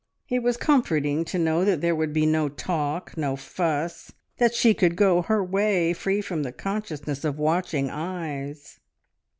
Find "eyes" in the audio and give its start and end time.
7.91-8.79